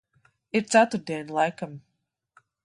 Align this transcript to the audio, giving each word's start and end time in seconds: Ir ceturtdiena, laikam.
Ir 0.59 0.63
ceturtdiena, 0.75 1.35
laikam. 1.37 1.77